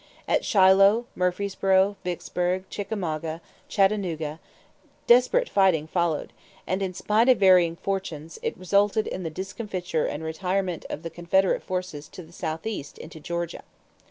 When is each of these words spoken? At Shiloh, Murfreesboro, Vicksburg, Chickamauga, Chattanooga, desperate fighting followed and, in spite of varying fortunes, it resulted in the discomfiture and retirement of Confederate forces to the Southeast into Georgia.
At 0.27 0.43
Shiloh, 0.43 1.05
Murfreesboro, 1.13 1.95
Vicksburg, 2.03 2.67
Chickamauga, 2.71 3.39
Chattanooga, 3.67 4.39
desperate 5.05 5.47
fighting 5.47 5.85
followed 5.85 6.33
and, 6.65 6.81
in 6.81 6.95
spite 6.95 7.29
of 7.29 7.37
varying 7.37 7.75
fortunes, 7.75 8.39
it 8.41 8.57
resulted 8.57 9.05
in 9.05 9.21
the 9.21 9.29
discomfiture 9.29 10.07
and 10.07 10.23
retirement 10.23 10.87
of 10.89 11.03
Confederate 11.13 11.61
forces 11.61 12.07
to 12.07 12.23
the 12.23 12.33
Southeast 12.33 12.97
into 12.97 13.19
Georgia. 13.19 13.61